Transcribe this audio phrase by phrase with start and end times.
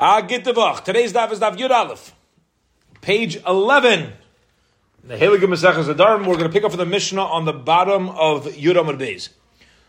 [0.00, 0.84] Ah, book.
[0.84, 2.14] Today's daf is daf Yud Aleph,
[3.00, 4.12] page eleven.
[5.02, 6.20] The Heilige Maseches Nedarim.
[6.20, 9.30] We're going to pick up from the Mishnah on the bottom of Yud Amud Beis.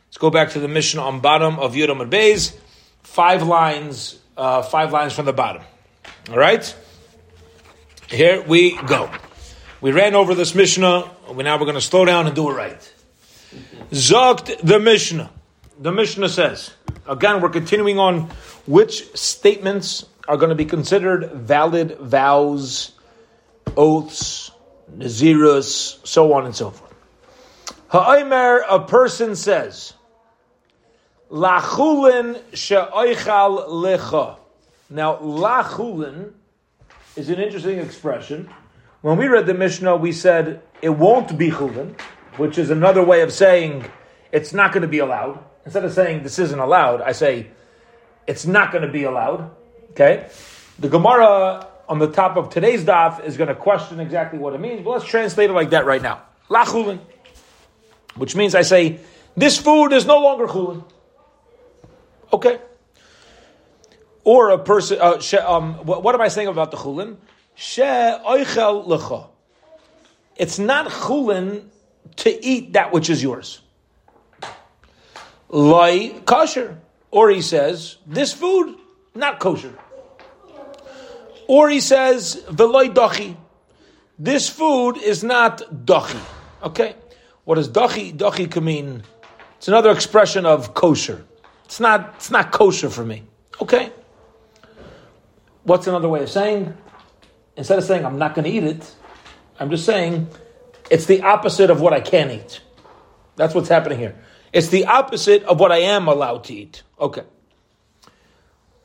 [0.08, 2.58] Let's go back to the Mishnah on bottom of Yud Amud Beis.
[3.04, 5.62] Five lines, uh, five lines from the bottom.
[6.32, 6.76] All right.
[8.10, 9.12] Here we go.
[9.80, 11.12] We ran over this Mishnah.
[11.32, 12.94] We now we're going to slow down and do it right.
[13.92, 15.30] Zogt the Mishnah.
[15.80, 16.72] The Mishnah says.
[17.10, 18.30] Again, we're continuing on
[18.68, 22.92] which statements are going to be considered valid vows,
[23.76, 24.52] oaths,
[24.96, 26.94] nazirus, so on and so forth.
[27.88, 29.96] Ha'omer, a person says,
[31.32, 34.38] Lachulin she'oichal lecha.
[34.92, 36.34] Now, lachulin
[37.16, 38.52] is an interesting expression.
[39.02, 42.00] When we read the Mishnah, we said it won't be chulin,
[42.38, 43.86] which is another way of saying
[44.32, 45.44] it's not going to be allowed.
[45.66, 47.48] Instead of saying this isn't allowed, I say
[48.28, 49.52] it's not going to be allowed.
[49.92, 50.30] Okay?
[50.80, 54.60] The Gemara on the top of today's daf is going to question exactly what it
[54.60, 56.22] means, but let's translate it like that right now.
[56.48, 57.00] La chulin.
[58.16, 59.00] Which means I say,
[59.36, 60.84] this food is no longer chulin.
[62.32, 62.60] Okay.
[64.24, 67.18] Or a person, uh, she, um, what, what, am I saying about the chulin?
[67.56, 69.28] She oichel lecha.
[70.36, 71.66] It's not chulin
[72.18, 73.62] to eat that which is yours.
[75.50, 76.80] Loi kosher.
[77.12, 78.76] Or he says, this food,
[79.16, 79.74] not kosher.
[81.48, 83.36] Or he says, veloy dachi.
[84.20, 86.20] This food is not dachi.
[86.62, 86.96] Okay?
[87.46, 89.04] What does dachi, dachi can mean?
[89.58, 91.26] It's another expression of kosher.
[91.66, 93.24] It's not, it's not kosher for me.
[93.60, 93.92] Okay?
[95.64, 96.78] What's another way of saying?
[97.58, 98.96] Instead of saying I'm not going to eat it,
[99.60, 100.28] I'm just saying
[100.90, 102.62] it's the opposite of what I can eat.
[103.36, 104.16] That's what's happening here.
[104.52, 106.84] It's the opposite of what I am allowed to eat.
[107.00, 107.24] Okay.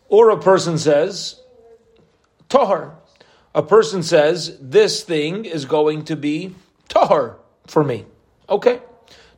[0.08, 1.40] Or a person says,
[2.48, 2.96] Tahar.
[3.54, 6.54] A person says, this thing is going to be
[6.88, 8.04] Tahar for me.
[8.48, 8.80] Okay.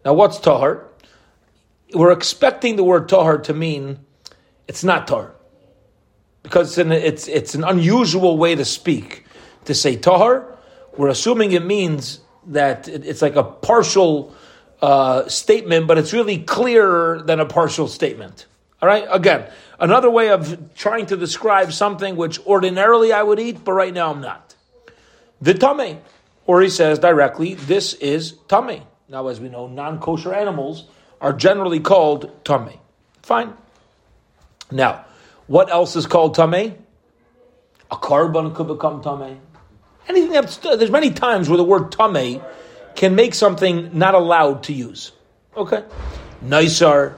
[0.05, 0.89] Now what's Tahar?
[1.95, 4.01] We're expecting the word Tahar to mean
[4.67, 5.35] it's not Tahar.
[6.43, 9.25] Because it's an, it's, it's an unusual way to speak.
[9.67, 10.57] To say Tahar,
[10.97, 14.33] we're assuming it means that it's like a partial
[14.83, 18.47] uh, statement, but it's really clearer than a partial statement.
[18.83, 19.07] All right?
[19.11, 23.93] Again, another way of trying to describe something which ordinarily I would eat, but right
[23.93, 24.55] now I'm not.
[25.41, 26.01] The tame.
[26.47, 28.83] Or he says directly, this is tummy.
[29.09, 30.85] Now, as we know, non kosher animals
[31.21, 32.79] are generally called tame.
[33.23, 33.55] Fine.
[34.71, 35.05] Now,
[35.47, 36.77] what else is called tame?
[37.91, 39.41] A korban could become tame.
[40.09, 42.41] Anything that's, there's many times where the word tame
[42.97, 45.13] can make something not allowed to use.
[45.57, 45.85] Okay?
[46.45, 47.15] Nisar,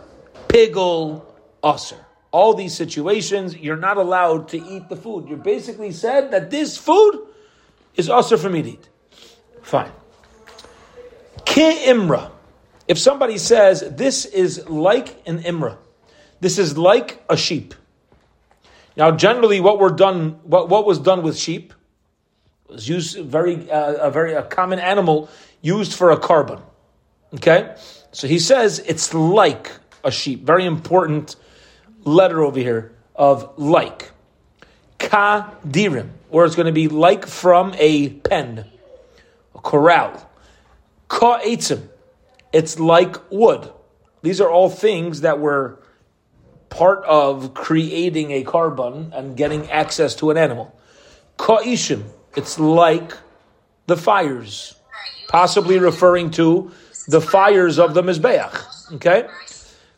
[0.48, 1.24] pigel,
[1.62, 1.98] usser.
[2.30, 5.28] All these situations, you're not allowed to eat the food.
[5.28, 7.26] You're basically said that this food
[7.94, 8.88] is usser for me to eat.
[9.62, 9.92] Fine.
[11.44, 12.30] Ki imra.
[12.86, 15.78] If somebody says this is like an imra,
[16.40, 17.74] this is like a sheep.
[18.96, 21.72] Now, generally, what were done, what, what was done with sheep
[22.68, 25.28] was used very uh, a very a common animal
[25.60, 26.60] used for a korban.
[27.34, 27.74] Okay?
[28.12, 29.72] So he says it's like
[30.04, 30.44] a sheep.
[30.44, 31.36] Very important
[32.04, 34.12] letter over here of like.
[34.98, 38.64] Ka dirim, or it's going to be like from a pen,
[39.54, 40.28] a corral.
[41.06, 41.88] Ka etzim,
[42.52, 43.70] it's like wood.
[44.22, 45.80] These are all things that were
[46.68, 50.76] part of creating a korban and getting access to an animal.
[51.36, 52.02] Ka ishim,
[52.36, 53.12] it's like
[53.86, 54.74] the fires
[55.28, 56.72] possibly referring to
[57.06, 58.94] the fires of the Mizbeach.
[58.94, 59.28] Okay?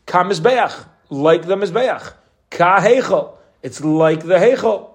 [0.06, 2.12] Ka Mizbeach, like the Mizbeach.
[2.50, 4.90] Ka Heichel, it's like the Heichel.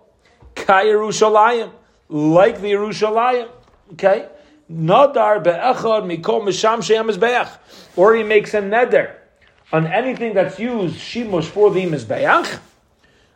[0.56, 1.72] Ka Yerushalayim,
[2.10, 3.50] like the Yerushalayim.
[3.94, 4.28] Okay?
[4.72, 7.50] Nadar be'echad mikol misham she'em Mizbeach.
[7.96, 9.16] Or he makes a neder
[9.72, 12.60] on anything that's used shimush for the Mizbeach.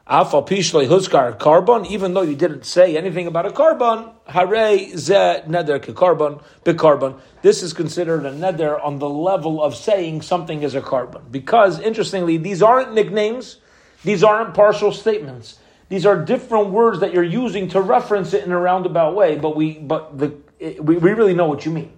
[0.09, 5.43] Afal pishlei huskar korban, even though you didn't say anything about a korban, hare ze
[5.47, 6.41] neder korban
[6.77, 7.15] carbon.
[7.43, 11.31] This is considered a neder on the level of saying something is a korban.
[11.31, 13.57] Because, interestingly, these aren't nicknames,
[14.03, 15.59] these aren't partial statements.
[15.89, 19.55] These are different words that you're using to reference it in a roundabout way, but
[19.55, 21.91] we, but the, it, we, we really know what you mean.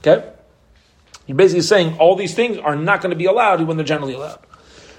[0.00, 0.30] Okay?
[1.26, 4.14] You're basically saying all these things are not going to be allowed when they're generally
[4.14, 4.40] allowed.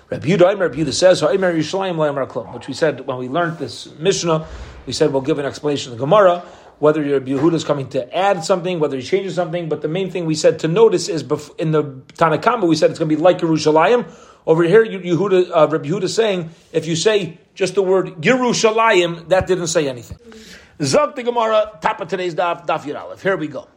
[0.10, 4.48] Rabbi says, which we said when we learned this Mishnah,
[4.86, 6.46] we said we'll give an explanation of the Gemara,
[6.80, 10.10] whether Rabbi Yehuda is coming to add something, whether he's changing something, but the main
[10.10, 11.24] thing we said to notice is
[11.58, 11.84] in the
[12.14, 14.10] Tanakama, we said it's going to be like Yerushalayim,
[14.46, 19.28] Over here, Yehuda, uh, Rabbi Yehuda is saying, if you say just the word Yerushalayim,
[19.28, 20.20] that didn't say anything.
[20.82, 23.68] Zog the Gemara, top of today's daf, daf Yud Here we go.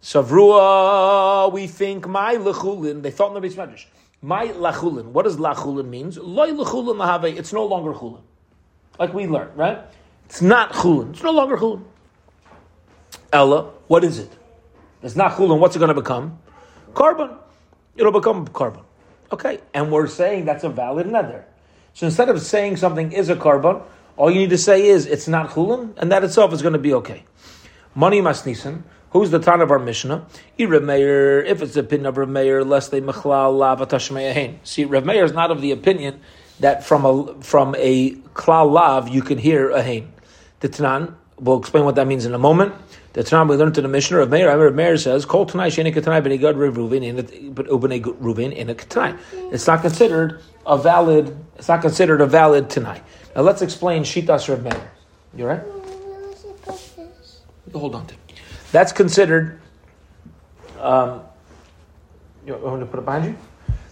[0.00, 3.02] Savrua, we think my lechulin.
[3.02, 3.84] They thought in the Medrash.
[4.20, 5.06] My lachulin.
[5.06, 6.18] What does lachulin means?
[6.18, 7.36] Loy lechulin lahave.
[7.36, 8.22] It's no longer chulin,
[8.98, 9.78] like we learned, right?
[10.26, 11.10] It's not chulin.
[11.10, 11.84] It's no longer chulin.
[13.32, 14.30] Ella, what is it?
[15.02, 15.58] It's not chulin.
[15.58, 16.38] What's it going to become?
[16.94, 17.36] Korban.
[17.96, 18.82] It'll become korban.
[19.30, 21.44] Okay, and we're saying that's a valid neder.
[21.92, 23.82] So instead of saying something is a korban,
[24.16, 26.78] all you need to say is it's not chulin, and that itself is going to
[26.78, 27.24] be okay.
[27.94, 28.82] Money masnisan.
[29.10, 30.26] Who's the ton of our Mishnah?
[30.58, 35.04] Rav Meir, if it's the opinion of Rav Meir, lest they mechlal lav See, Rav
[35.06, 36.20] Meir is not of the opinion
[36.60, 40.12] that from a from a klal lav you can hear a hain.
[40.60, 42.74] The Tanan, we'll explain what that means in a moment.
[43.14, 44.54] The Tanan we learned in the Mishnah of Meir.
[44.54, 48.74] Rav Meir says, "Kol tanai sheni katanai benigad Reuven in but ubnei Reuven in a
[48.74, 49.16] katanai."
[49.52, 51.34] It's not considered a valid.
[51.56, 53.00] It's not considered a valid tanai.
[53.34, 54.90] Now let's explain shitas Rav Meir.
[55.34, 55.62] You right?
[57.72, 58.14] Hold on to.
[58.72, 59.60] That's considered.
[60.78, 61.22] Um,
[62.46, 63.36] you want to put it behind you?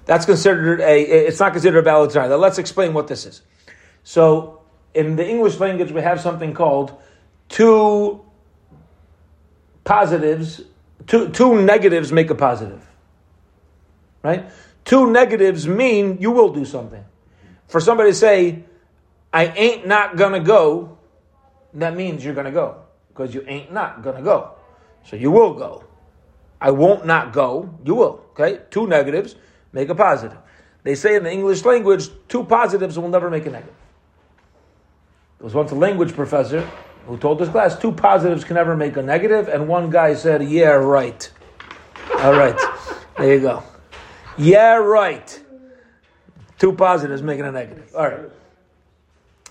[0.04, 1.02] That's considered a.
[1.02, 2.30] It's not considered a valid sign.
[2.30, 3.42] Now let's explain what this is.
[4.04, 4.60] So,
[4.94, 6.94] in the English language, we have something called
[7.48, 8.24] two
[9.84, 10.62] positives.
[11.06, 12.86] Two two negatives make a positive.
[14.22, 14.48] Right.
[14.84, 17.04] Two negatives mean you will do something.
[17.68, 18.64] For somebody to say,
[19.32, 20.98] "I ain't not gonna go,"
[21.74, 22.76] that means you're gonna go
[23.08, 24.55] because you ain't not gonna go.
[25.06, 25.84] So you will go.
[26.60, 27.78] I won't not go.
[27.84, 28.24] You will.
[28.30, 28.60] Okay?
[28.70, 29.36] Two negatives
[29.72, 30.38] make a positive.
[30.82, 33.74] They say in the English language, two positives will never make a negative.
[35.38, 36.68] There was once a language professor
[37.06, 40.42] who told his class two positives can never make a negative, and one guy said,
[40.42, 41.30] Yeah, right.
[42.20, 42.58] All right.
[43.18, 43.62] There you go.
[44.38, 45.42] Yeah, right.
[46.58, 47.92] Two positives making a negative.
[47.94, 48.30] All right.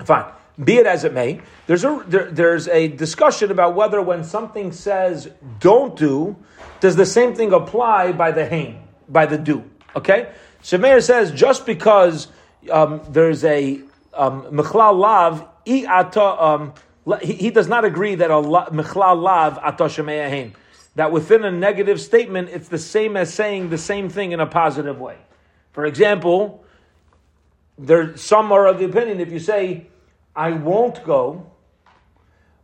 [0.03, 0.31] Fine.
[0.63, 4.71] Be it as it may, there's a there, there's a discussion about whether when something
[4.71, 5.29] says
[5.59, 6.37] don't do,
[6.79, 8.79] does the same thing apply by the hain,
[9.09, 9.69] by the do?
[9.95, 10.31] Okay,
[10.63, 12.29] Shemeir says just because
[12.71, 13.81] um, there's a
[14.13, 16.73] um, lav um,
[17.21, 20.55] he, does not agree that a mechlal lav ata hain
[20.95, 24.45] that within a negative statement it's the same as saying the same thing in a
[24.45, 25.17] positive way.
[25.73, 26.63] For example,
[27.77, 29.87] there some are of the opinion if you say
[30.35, 31.51] I won't go,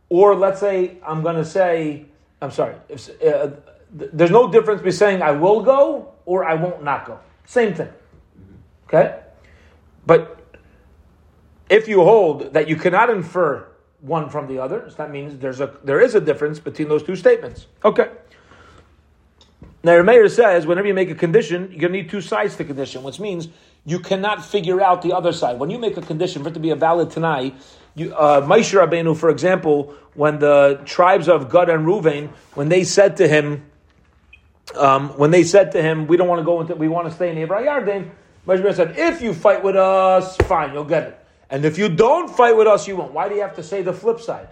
[0.08, 2.06] or let's say I'm going to say,
[2.40, 3.50] I'm sorry, if, uh,
[3.90, 7.18] there's no difference between saying I will go or I won't not go.
[7.46, 7.88] Same thing.
[8.86, 9.20] Okay?
[10.06, 10.58] But
[11.70, 13.68] if you hold that you cannot infer
[14.00, 17.02] one from the other, so that means there's a there is a difference between those
[17.02, 17.66] two statements.
[17.84, 18.10] Okay.
[19.84, 22.64] Now, Meir says whenever you make a condition, you're going to need two sides to
[22.64, 23.48] condition, which means
[23.84, 25.58] you cannot figure out the other side.
[25.58, 27.54] When you make a condition for it to be a valid Tanai,
[27.94, 33.16] you, uh, Rabbeinu, for example, when the tribes of Gad and Ruvain, when they said
[33.18, 33.64] to him,
[34.76, 37.14] um, when they said to him, we don't want to go into, we want to
[37.14, 38.10] stay in the Yarden,
[38.46, 41.18] Moshe said, if you fight with us, fine, you'll get it.
[41.50, 43.12] And if you don't fight with us, you won't.
[43.12, 44.48] Why do you have to say the flip side?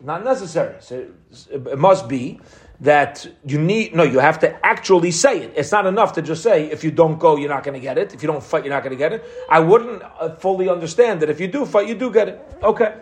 [0.00, 0.76] Not necessary.
[0.80, 1.06] So
[1.50, 2.40] it must be
[2.82, 6.42] that you need no you have to actually say it it's not enough to just
[6.42, 8.64] say if you don't go you're not going to get it if you don't fight
[8.64, 11.64] you're not going to get it i wouldn't uh, fully understand that if you do
[11.64, 12.92] fight you do get it okay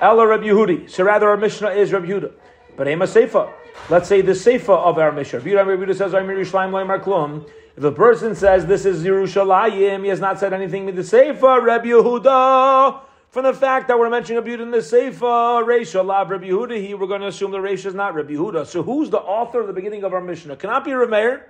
[0.00, 0.90] Ella Reb Yehuda.
[0.90, 2.32] So rather our Mishnah is Reb Yehuda.
[2.76, 3.52] But Ema Seifa.
[3.90, 5.40] Let's say the Seifa of our Mishnah.
[5.40, 7.48] Reb Yehuda says, I'm Yerushalayim Loimar Klum.
[7.76, 11.62] If a person says this is Yerushalayim, he has not said anything with the Seifa,
[11.62, 13.00] Reb Yehuda
[13.34, 16.80] from the fact that we're mentioning Rabbi Yehuda in the Seifa, Reisha, Lab Rabbi Yehuda,
[16.80, 18.64] he, we're going to assume the Reisha is not Rabbi Yehuda.
[18.64, 20.54] So who's the author of the beginning of our Mishnah?
[20.54, 21.42] Cannot be Rameir,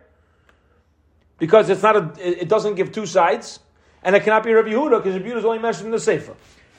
[1.36, 3.60] because it's not a, it doesn't give two sides,
[4.02, 6.34] and it cannot be Rabbi Yehuda, because Rabbi Yehuda is only mentioned in the Seifa.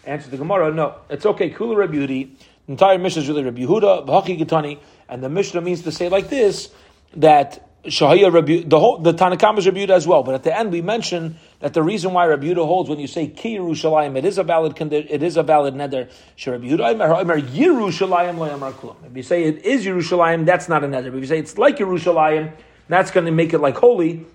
[0.05, 2.29] Answer the Gemara, no, it's okay, Kula Rabbi Yehuda, the
[2.67, 6.29] entire Mishnah is really Rabbi Yehuda, B'haki Gitani, and the Mishnah means to say like
[6.29, 6.71] this,
[7.17, 9.13] that Shahaya Rabbi, the whole the
[9.58, 10.24] is Rabbi as well.
[10.24, 13.27] But at the end, we mention that the reason why Rabbi holds when you say
[13.27, 16.10] Ki Yerushalayim, it is a valid it is a valid neder.
[16.46, 21.08] Rabbi Yerushalayim If you say it is Yerushalayim, that's not a neder.
[21.08, 22.54] If you say it's like Yerushalayim,
[22.88, 24.25] that's going to make it like holy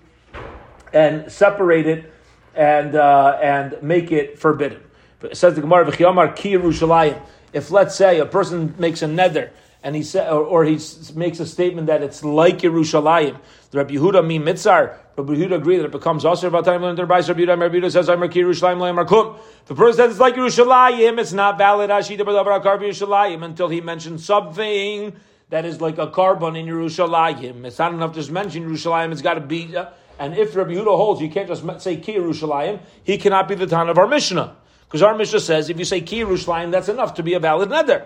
[0.93, 2.13] and separate it
[2.55, 4.81] and uh, and make it forbidden.
[5.19, 7.21] But it says the Gemara Ki Yerushalayim.
[7.53, 9.49] If let's say a person makes a neder
[9.83, 10.79] and he said, or, or, he
[11.15, 13.39] makes a statement that it's like Yerushalayim.
[13.71, 14.95] The Rabbi Yehuda mi mitzar.
[15.17, 17.59] Rabbi Yehuda agreed that it becomes also about time under by Rabbi Yehuda.
[17.59, 21.19] Rabbi Yehuda says, "I'm Yerushalayim loyim arkum." The person says it's like Yerushalayim.
[21.19, 21.89] It's not valid.
[21.89, 25.13] Ashita b'davar akar Yerushalayim until he mentions something
[25.49, 27.65] that is like a korban in Yerushalayim.
[27.65, 29.11] It's not enough to just mention Yerushalayim.
[29.11, 29.75] It's got to be.
[29.75, 29.85] Uh,
[30.19, 33.65] And if Rabbi Yehuda holds, you can't just say Ki Yerushalayim, he cannot be the
[33.65, 34.55] Tan of our Mishnah.
[34.85, 37.69] Because our Mishnah says if you say Ki Yerushalayim, that's enough to be a valid
[37.69, 38.05] neder.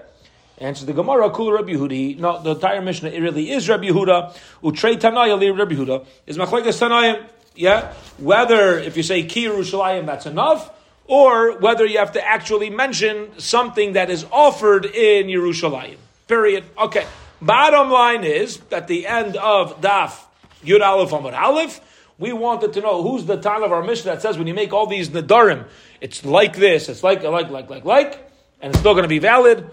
[0.58, 2.20] Answer the Gemara, Kula Rabbi Yehuda.
[2.20, 4.36] No, the entire Mishnah, it really is Rabbi Yehuda.
[4.64, 6.06] Utrei Tanaya li Rabbi Yehuda.
[6.28, 7.26] Is Machlekes Tanayim.
[7.56, 7.94] Yeah?
[8.18, 10.72] Whether, if you say Ki Yerushalayim, that's enough,
[11.08, 15.98] or whether you have to actually mention something that is offered in Yerushalayim.
[16.28, 16.64] Period.
[16.78, 17.06] Okay.
[17.42, 20.18] Bottom line is, at the end of Daf
[20.64, 21.82] Yud Aleph Amud Aleph,
[22.18, 24.72] we wanted to know who's the time of our mission that says when you make
[24.72, 25.66] all these nadarim,
[26.00, 28.32] it's like this, it's like, like, like, like, like,
[28.62, 29.70] and it's still going to be valid.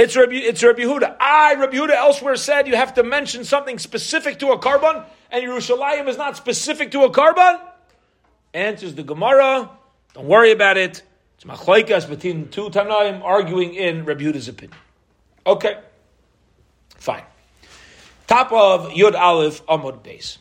[0.00, 1.16] It's Rabbi, it's Rabbi Yehuda.
[1.20, 5.44] I, Rabbi Yehuda, elsewhere said you have to mention something specific to a korban, and
[5.44, 7.60] Yerushalayim is not specific to a korban.
[8.54, 9.68] Answers the Gemara.
[10.14, 11.02] Don't worry about it.
[11.34, 14.78] It's machlaikas between two Tanaim arguing in Rabbi Yehuda's opinion.
[15.46, 15.78] Okay,
[16.96, 17.24] fine.
[18.26, 20.38] Top of Yud Aleph Amud Beis.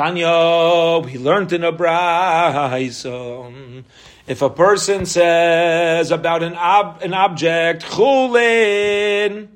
[0.00, 3.84] Tanya, we learned in a brayso.
[4.26, 9.48] If a person says about an ob, an object, chulin,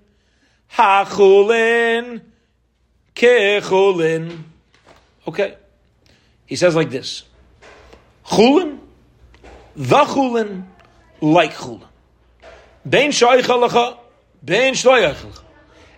[0.69, 2.21] ha chulin,
[3.15, 4.43] ke chulin.
[5.27, 5.57] Okay,
[6.45, 7.23] he says like this:
[8.27, 8.81] chulin,
[9.75, 10.65] the chulin,
[11.23, 11.89] like chulin.
[12.87, 13.97] Bein shoychalacha,
[14.45, 15.43] bein shloyachalacha.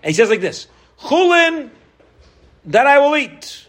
[0.04, 0.68] And he says like this:
[1.00, 1.70] chulin
[2.66, 3.65] that I will eat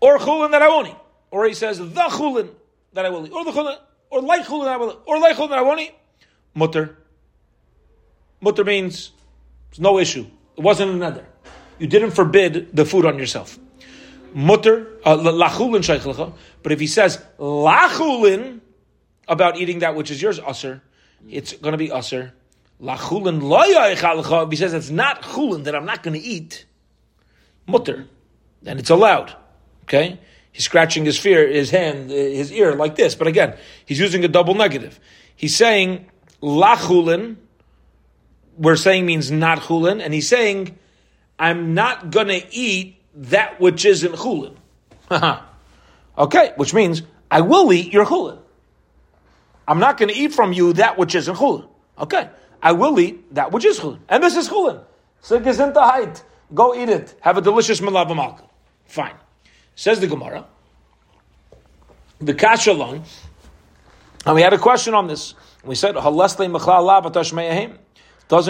[0.00, 0.96] or chulin that I won't eat.
[1.30, 2.50] Or he says the chulin
[2.92, 3.78] that I will eat, or the chulin,
[4.10, 5.94] or like chulin that I will eat, or like chulin that I won't eat.
[6.54, 6.98] Mutter.
[8.40, 9.12] Mutter means
[9.70, 10.26] there's no issue.
[10.56, 11.26] It wasn't another.
[11.78, 13.58] You didn't forbid the food on yourself.
[14.34, 16.32] Mutter, uh, lachulin shaychlecha.
[16.62, 18.60] But if he says lachulin
[19.28, 20.82] about eating that which is yours, usher,
[21.28, 22.32] it's going to be usher.
[22.80, 24.44] Lachulin loyaychalecha.
[24.44, 26.64] If he says it's not chulin that I'm not going to eat,
[27.66, 28.06] mutter,
[28.62, 29.34] then it's allowed.
[29.90, 30.20] Okay?
[30.52, 33.16] He's scratching his fear, his hand, his ear like this.
[33.16, 35.00] But again, he's using a double negative.
[35.34, 36.06] He's saying
[36.40, 37.36] lachulin,
[38.56, 40.78] we're saying means not chulin, and he's saying,
[41.38, 44.54] I'm not gonna eat that which isn't chulin.
[46.18, 48.38] okay, which means I will eat your chulin.
[49.66, 51.68] I'm not gonna eat from you that which isn't chulin.
[51.98, 52.28] Okay,
[52.62, 53.98] I will eat that which is chulin.
[54.08, 54.84] And this is chulin.
[55.20, 56.22] So height.
[56.52, 57.14] Go eat it.
[57.20, 58.40] Have a delicious malava
[58.86, 59.14] Fine.
[59.74, 60.44] Says the Gemara,
[62.20, 63.02] the Kashalon,
[64.26, 65.34] and we had a question on this.
[65.64, 66.98] We said, Doesn't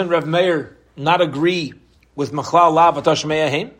[0.09, 1.73] Rev Meir not agree
[2.15, 3.71] with Machlal La Batashmeyahim?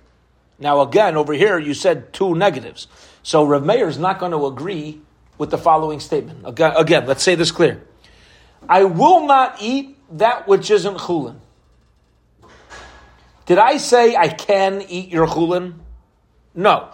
[0.60, 2.88] Now again, over here you said two negatives.
[3.24, 5.01] So Rev Meir is not going to agree
[5.38, 6.41] with the following statement.
[6.45, 7.83] Again, again, let's say this clear.
[8.69, 11.39] I will not eat that which isn't chulin.
[13.48, 15.74] Did I say I can eat your chulin?
[16.53, 16.89] No.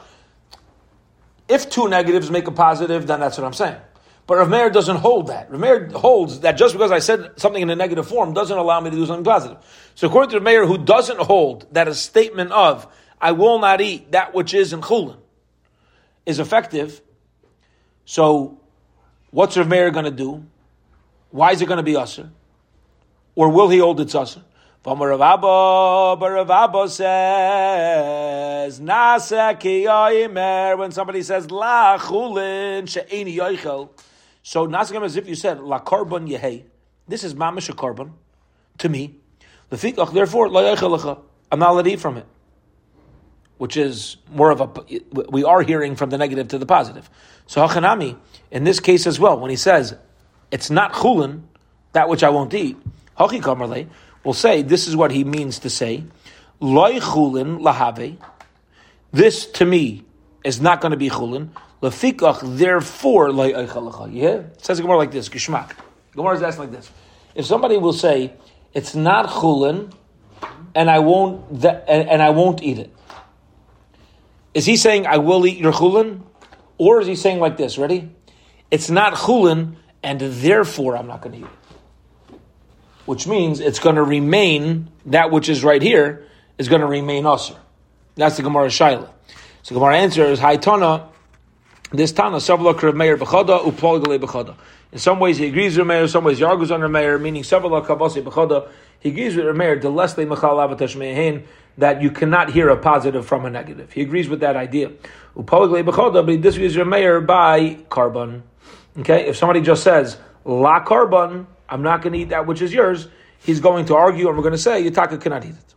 [1.48, 3.80] If two negatives make a positive, then that's what I'm saying.
[4.28, 5.50] But Rav Meir doesn't hold that.
[5.50, 8.82] Rav Meir holds that just because I said something in a negative form doesn't allow
[8.82, 9.58] me to do something positive.
[9.96, 12.88] So according to Rav Meir, who doesn't hold that a statement of,
[13.22, 15.18] I will not eat that which is in chulin,
[16.26, 17.02] is effective,
[18.04, 18.60] so
[19.32, 20.46] what's Rav Meir going to do?
[21.30, 22.30] Why is it going to be usher?
[23.36, 24.44] Or will he hold its usher?
[24.86, 25.22] Rav
[26.50, 29.86] Abba says, Nasa ki
[30.78, 33.90] when somebody says, La chulin she'eni yoichel.
[34.44, 36.64] So Nasa as if you said, La korban yehei.
[37.08, 38.12] This is mamish a korban,
[38.78, 39.18] to me.
[39.72, 42.26] Lefikach, therefore, la yoichel I'm not allowed to eat from it.
[43.58, 44.70] Which is more of a,
[45.30, 47.10] we are hearing from the negative to the positive.
[47.48, 48.18] So Hachanami,
[48.52, 49.96] in this case as well, when he says,
[50.52, 51.44] it's not chulin,
[51.94, 52.78] that which I won't eat,
[53.18, 53.88] Hachi kamarle,
[54.28, 56.04] will say this is what he means to say.
[56.60, 58.18] Loi chulin lahave.
[59.14, 60.04] This to me
[60.44, 61.50] is not going to be chulin.
[61.82, 64.14] Lafikach, therefore, loi eichalacha.
[64.14, 64.30] Yeah?
[64.30, 65.72] It says Gemara like this, Geshmak.
[66.14, 66.92] Gemara is asking like this.
[67.36, 68.34] If somebody will say,
[68.74, 69.94] it's not chulin,
[70.76, 72.94] and I won't, th- and, and I won't eat it.
[74.54, 76.24] Is he saying, I will eat your chulin?
[76.78, 78.12] Or is he saying like this, ready?
[78.72, 81.67] It's not chulin, and therefore I'm not going to eat it
[83.08, 87.26] which means it's going to remain, that which is right here, is going to remain
[87.26, 87.56] usher.
[88.16, 89.10] That's the Gemara Shaila.
[89.64, 91.08] So Gemara answer answers, Haitana,
[91.92, 94.56] this Tana, Savla Krav Meir Bechada, Upol Gale Bechada.
[94.92, 97.44] In some ways he agrees with Meir, in some ways he argues on Meir, meaning
[97.44, 98.68] Savla Kavasi Bechada.
[99.00, 101.46] He agrees with Meir, the less they Mechal Avatash Mehin,
[101.78, 103.94] that you cannot hear a positive from a negative.
[103.94, 104.92] He agrees with that idea.
[105.38, 108.42] Upol Gale Bechada, but he disagrees with Meir by korban.
[109.00, 112.74] Okay, if somebody just says, La korban, I'm not going to eat that which is
[112.74, 113.08] yours,
[113.40, 115.76] he's going to argue, and we're going to say, Yitaka cannot eat it.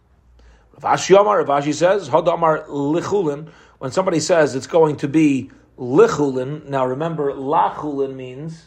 [0.81, 5.51] Rav Ashi Amar, Rav Ashi says, Hadamar lichulin, when somebody says it's going to be
[5.79, 8.67] lichulin, now remember, lachulin means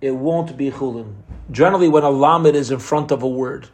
[0.00, 1.14] it won't be chulin.
[1.50, 3.68] Generally, when a lamed is in front of a word,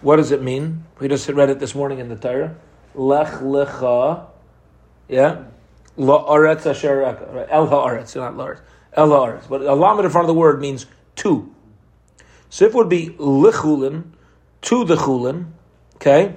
[0.00, 0.84] what does it mean?
[0.98, 2.56] We just read it this morning in the Torah.
[2.94, 4.26] Lech lecha,
[5.08, 5.44] yeah,
[5.98, 7.02] la'aretz asher
[7.50, 8.60] el ha'aretz, not la'aretz,
[8.94, 9.48] el ha'aretz.
[9.48, 11.54] But a lamed in front of the word means to.
[12.50, 14.12] So if it would be lichulin,
[14.62, 15.52] to the chulin,
[15.96, 16.36] okay,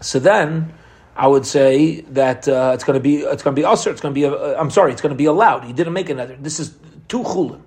[0.00, 0.74] so then
[1.16, 3.90] I would say that uh, it's going to be it's going to be usher.
[3.90, 5.64] It's going to be uh, I'm sorry, it's going to be allowed.
[5.64, 6.36] He didn't make another.
[6.38, 6.76] This is
[7.08, 7.62] two chulin.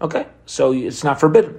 [0.00, 1.58] Okay, so it's not forbidden.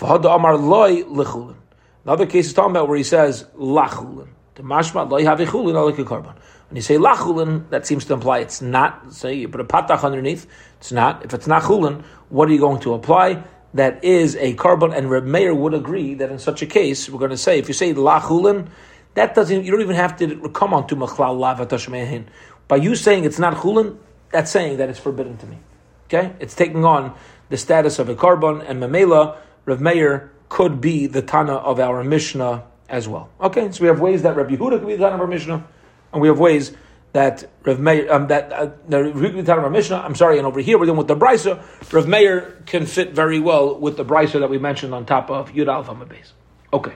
[0.00, 1.56] Amar loy lechulin.
[2.04, 4.28] Another case is talking about where he says lachulin.
[4.54, 6.36] The mashma loy have chulin like a korban.
[6.68, 9.12] When you say lachulin, that seems to imply it's not.
[9.12, 10.46] Say you put a patach underneath.
[10.78, 11.24] It's not.
[11.24, 13.42] If it's not chulin, what are you going to apply?
[13.72, 17.20] That is a korban, and Reb Meir would agree that in such a case, we're
[17.20, 18.68] going to say if you say lachulin,
[19.14, 19.64] that doesn't.
[19.64, 22.26] You don't even have to come on to machlal.
[22.66, 23.96] By you saying it's not chulin,
[24.30, 25.58] that's saying that it's forbidden to me.
[26.06, 27.14] Okay, it's taking on
[27.48, 32.02] the status of a korban, and Mamela, Rav Meir could be the Tana of our
[32.02, 33.28] Mishnah as well.
[33.40, 35.64] Okay, so we have ways that Rabbi Yehuda could be the Tana of our Mishnah,
[36.12, 36.72] and we have ways
[37.12, 39.96] that Rav Meir, um, that uh, the Mishnah.
[39.96, 41.62] I'm sorry, and over here we're dealing with the Brisa.
[41.92, 45.50] Rav Meir can fit very well with the Brisa that we mentioned on top of
[45.52, 46.32] Yud Alpha Base.
[46.72, 46.94] Okay,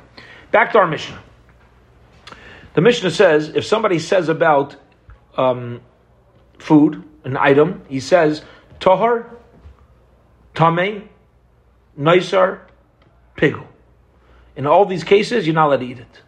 [0.53, 1.21] back to our Mishnah.
[2.75, 4.77] The Mishnah says if somebody says about
[5.37, 5.81] um,
[6.59, 8.43] food, an item, he says
[8.81, 9.35] Tohar
[10.55, 11.09] Tame,
[11.99, 12.61] Naisar,
[13.37, 13.67] Pigel.
[14.57, 16.23] In all these cases, you're not allowed to eat it.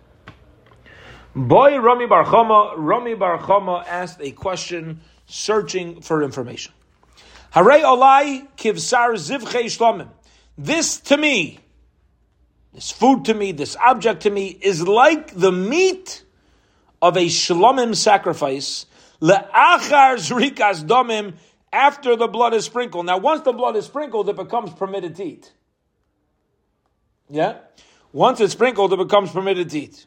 [1.36, 6.72] Boy Rami Bar Chama, Rami Bar Chama asked a question searching for information.
[7.50, 10.08] Hare Olai Kivsar Zivche Shlomim.
[10.56, 11.60] This to me,
[12.72, 16.22] this food to me, this object to me, is like the meat
[17.02, 18.86] of a Shlomim sacrifice.
[19.20, 21.34] Le'achar Zrikas Domim
[21.70, 23.04] after the blood is sprinkled.
[23.04, 25.52] Now, once the blood is sprinkled, it becomes permitted to eat.
[27.28, 27.58] Yeah?
[28.10, 30.06] Once it's sprinkled, it becomes permitted to eat.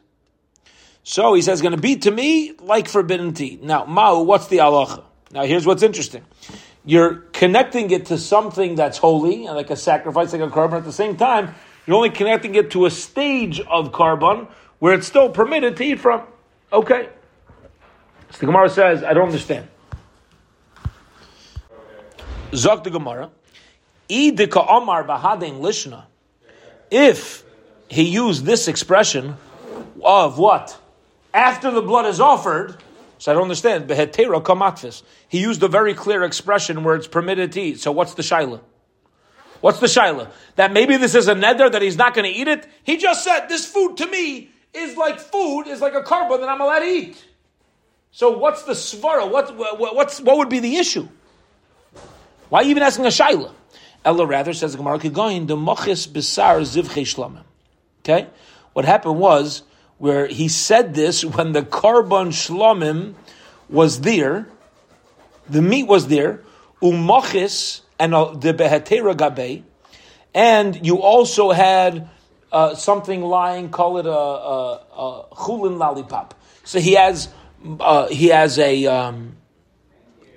[1.10, 3.58] So he says, going to be to me like forbidden tea.
[3.60, 5.02] Now, Ma'u, what's the halacha?
[5.32, 6.24] Now, here's what's interesting.
[6.84, 10.74] You're connecting it to something that's holy, and like a sacrifice, like a korban.
[10.74, 11.52] At the same time,
[11.84, 14.46] you're only connecting it to a stage of korban
[14.78, 16.22] where it's still permitted to eat from.
[16.72, 17.08] Okay.
[18.30, 19.66] So the Gemara says, I don't understand.
[22.52, 23.30] Zok the Gemara,
[24.08, 26.04] Idika Omar Bahadin Lishna,
[26.88, 27.42] if
[27.88, 29.36] he used this expression
[30.04, 30.79] of what?
[31.32, 32.76] After the blood is offered,
[33.18, 35.02] so I don't understand, Behetera Kamatvis.
[35.28, 37.80] He used a very clear expression where it's permitted to eat.
[37.80, 38.60] So what's the Shaila?
[39.60, 40.30] What's the Shaila?
[40.56, 42.66] That maybe this is a neder that he's not going to eat it?
[42.82, 46.48] He just said, this food to me is like food, is like a korban that
[46.48, 47.24] I'm allowed to eat.
[48.10, 49.30] So what's the svara?
[49.30, 51.08] What, what, what's, what would be the issue?
[52.48, 53.52] Why are you even asking a shaila?
[54.04, 57.44] Ella rather says Gemara the mochis besar zivche shlamim.
[58.00, 58.28] Okay,
[58.72, 59.62] what happened was
[60.00, 63.14] where he said this when the korban Shlomim
[63.68, 64.48] was there,
[65.48, 66.42] the meat was there,
[66.82, 69.62] umochis and the behetera gabe,
[70.34, 72.08] and you also had
[72.50, 76.34] uh, something lying, call it a, a, a chulin lollipop.
[76.64, 77.28] So he has
[77.78, 79.36] uh, he has a um,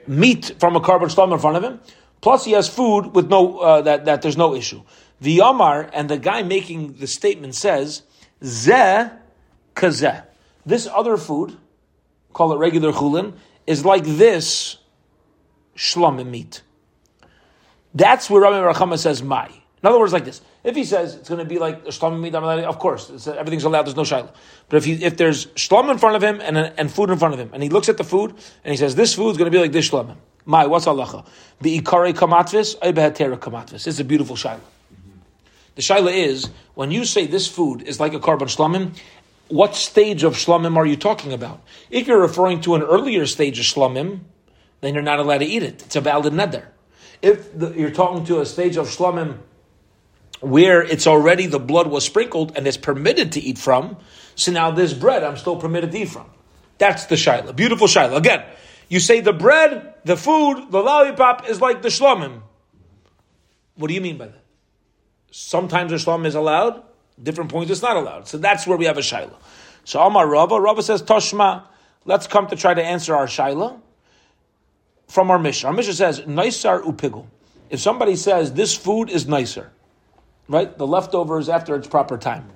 [0.05, 1.79] meat from a korban shlamim in front of him
[2.23, 4.81] Plus, he has food with no uh, that that there's no issue.
[5.19, 8.03] The Yamar and the guy making the statement says
[8.41, 9.09] ze
[9.75, 10.23] kazeh.
[10.65, 11.57] This other food,
[12.31, 13.33] call it regular chulin,
[13.67, 14.77] is like this
[15.75, 16.61] shlamim meat.
[17.93, 19.47] That's where Rabbi Rachama says my.
[19.47, 20.41] In other words, like this.
[20.63, 23.85] If he says it's going to be like shlamim meat, of course, everything's allowed.
[23.85, 24.33] There's no shaila.
[24.69, 27.33] But if he, if there's shlam in front of him and, and food in front
[27.33, 28.31] of him, and he looks at the food
[28.63, 30.15] and he says this food is going to be like this shlamim.
[30.45, 31.25] My, what's halacha?
[31.61, 33.87] The ikare kamatvis, behetera kamatvis.
[33.87, 34.59] It's a beautiful shaila.
[35.75, 38.97] The shaila is when you say this food is like a korban shlamim.
[39.53, 41.61] What stage of shlamim are you talking about?
[41.91, 44.21] If you're referring to an earlier stage of shlamim,
[44.81, 45.83] then you're not allowed to eat it.
[45.83, 46.65] It's a valid neder.
[47.21, 49.37] If the, you're talking to a stage of shlamim
[50.39, 53.97] where it's already the blood was sprinkled and it's permitted to eat from,
[54.33, 56.31] so now this bread I'm still permitted to eat from.
[56.79, 57.55] That's the shaila.
[57.55, 58.17] Beautiful shaila.
[58.17, 58.43] Again,
[58.89, 62.41] you say the bread, the food, the lollipop is like the shlomim.
[63.75, 64.43] What do you mean by that?
[65.29, 66.81] Sometimes the shlom is allowed,
[67.21, 68.27] different points it's not allowed.
[68.27, 69.35] So that's where we have a shaila.
[69.85, 71.63] So Amar Rabba, Rabba says, Toshma,
[72.05, 73.79] let's come to try to answer our shaila
[75.07, 75.69] from our Mishnah.
[75.69, 77.27] Our Mishnah says, Naisar upigul.
[77.69, 79.71] If somebody says this food is nicer,
[80.47, 80.77] right?
[80.77, 82.49] The leftovers after its proper time.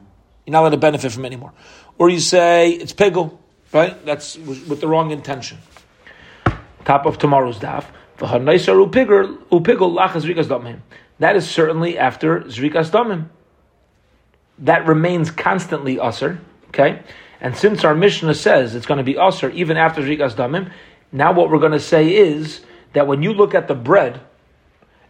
[0.45, 1.53] You're not allowed to benefit from anymore.
[1.97, 3.37] Or you say it's pigul,
[3.73, 4.05] right?
[4.05, 5.57] That's with the wrong intention.
[6.85, 7.85] top of tomorrow's daf.
[11.19, 13.29] That is certainly after zrikas damim.
[14.59, 16.39] That remains constantly usher.
[16.69, 17.01] Okay,
[17.41, 20.71] and since our Mishnah says it's going to be usher even after zrikas damim,
[21.11, 22.61] now what we're going to say is
[22.93, 24.19] that when you look at the bread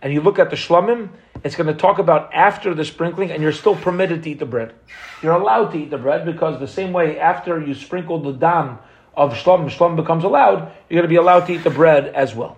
[0.01, 1.09] and you look at the shlamim,
[1.43, 4.45] it's going to talk about after the sprinkling, and you're still permitted to eat the
[4.45, 4.73] bread.
[5.21, 8.79] You're allowed to eat the bread because the same way after you sprinkle the dam
[9.15, 12.35] of shlamim, shlamim becomes allowed, you're going to be allowed to eat the bread as
[12.35, 12.57] well.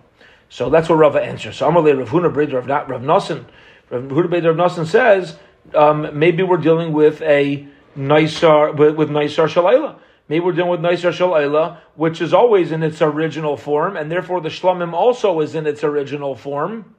[0.50, 1.58] So that's what Rava answers.
[1.58, 3.46] So Amalei Rav Huna Rav Rav Nosson,
[3.90, 5.38] Rav Huna Breder Rav Nosson says
[5.76, 10.00] um, maybe we're dealing with a nicer with, with shalayla.
[10.28, 14.42] Maybe we're dealing with nicer shalayla, which is always in its original form, and therefore
[14.42, 16.96] the shlamim also is in its original form.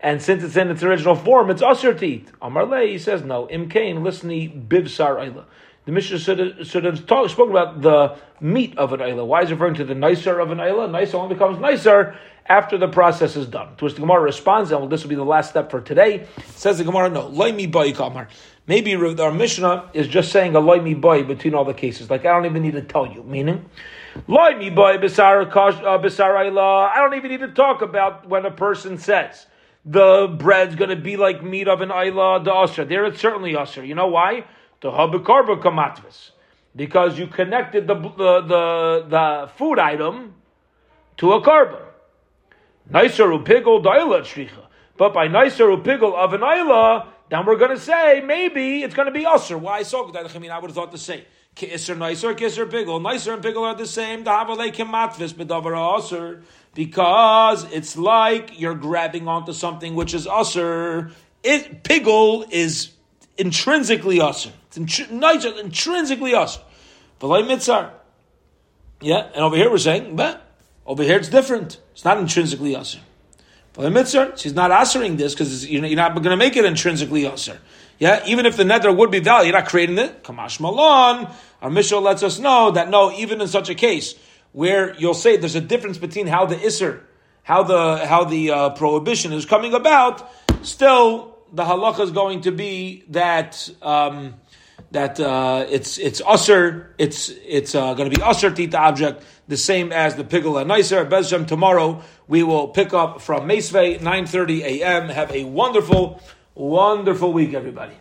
[0.00, 2.28] And since it's in its original form, it's to eat.
[2.40, 3.46] Amar he says no.
[3.46, 5.44] Imkain, listeni bivsar ayla.
[5.88, 9.26] The Mishnah have, should have talk, about the meat of an ayla.
[9.26, 10.90] Why is referring to the nicer of an ayla?
[10.90, 13.74] Nicer only becomes nicer after the process is done.
[13.76, 16.26] To which the Gemara responds, and well, this will be the last step for today.
[16.48, 18.28] Says the Gemara, no, loimi boy kamar.
[18.66, 22.10] Maybe our Mishnah is just saying a loimi boy between all the cases.
[22.10, 23.22] Like I don't even need to tell you.
[23.22, 23.64] Meaning,
[24.28, 29.46] loimi boy uh, besar I don't even need to talk about when a person says
[29.86, 32.84] the bread's going to be like meat of an ayla the usher.
[32.84, 33.82] There it's certainly usher.
[33.82, 34.44] You know why?
[34.80, 36.30] The habikarba kamatvis.
[36.76, 40.34] Because you connected the, the, the, the food item
[41.16, 41.82] to a korban.
[42.90, 44.66] Nicer upigel daila shricha.
[44.96, 49.06] But by nicer upigel of an ayla, then we're going to say maybe it's going
[49.06, 49.58] to be usher.
[49.58, 50.12] Why so?
[50.14, 51.22] I mean, I would have thought the same.
[51.54, 53.02] Kisser nicer, kisser pigel.
[53.02, 54.24] Nicer and pigel are the same.
[54.24, 56.42] The havalei kematvis bedavar usher
[56.74, 61.10] because it's like you're grabbing onto something which is usher.
[61.42, 62.92] It pigel is
[63.38, 64.52] intrinsically usher.
[64.66, 66.60] It's intri- intrinsically usher.
[67.20, 67.90] V'lay mitzar.
[69.00, 70.44] Yeah, and over here we're saying, but
[70.84, 71.80] over here it's different.
[71.92, 73.00] It's not intrinsically usher.
[73.74, 74.36] V'lay mitzar.
[74.36, 77.58] She's not answering this because you're not going to make it intrinsically usher.
[77.98, 80.22] Yeah, even if the neder would be valid, you're not creating it.
[80.22, 81.32] Kamash malon.
[81.60, 84.14] Our Mishnah lets us know that no, even in such a case
[84.52, 87.00] where you'll say there's a difference between how the isser,
[87.42, 90.30] how the how the uh, prohibition is coming about.
[90.62, 93.70] Still, the halacha is going to be that.
[93.82, 94.34] Um,
[94.90, 99.56] that uh, it's it's usher, it's it's uh, going to be usher the object, the
[99.56, 101.04] same as the pigul and nicer.
[101.04, 105.08] Bezjem tomorrow we will pick up from Mesve, 9.30 a.m.
[105.08, 106.22] Have a wonderful,
[106.54, 107.94] wonderful week, everybody.